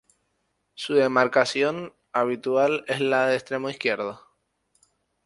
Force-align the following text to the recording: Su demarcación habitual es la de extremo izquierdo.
Su 0.73 0.95
demarcación 0.95 1.93
habitual 2.11 2.83
es 2.87 3.01
la 3.01 3.27
de 3.27 3.35
extremo 3.35 3.69
izquierdo. 3.69 4.19